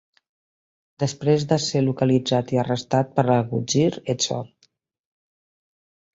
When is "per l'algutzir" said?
3.21-3.87